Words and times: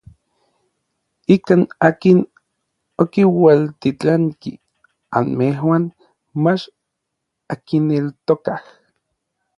Ikan 1.35 1.61
akin 1.87 2.17
okiualtitlanki 3.03 4.51
anmejuan 5.19 5.83
mach 6.43 6.63
ankineltokaj. 7.53 8.61